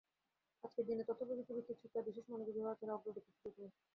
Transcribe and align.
আজকের 0.63 0.85
দিনে 0.87 1.03
তথ্যপ্রযুক্তিভিত্তিক 1.03 1.77
শিক্ষায় 1.81 2.05
বিশেষ 2.07 2.25
মনোযোগী 2.29 2.59
হওয়া 2.61 2.77
ছাড়া 2.79 2.93
অগ্রগতির 2.95 3.33
সুযোগ 3.33 3.53
নেই। 3.59 3.71